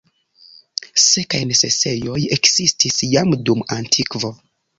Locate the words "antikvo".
3.79-4.35